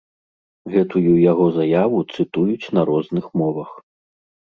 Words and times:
Гэтую 0.75 1.11
яго 1.31 1.45
заяву 1.57 1.99
цытуюць 2.13 2.71
на 2.79 2.87
розных 2.91 3.29
мовах. 3.43 3.69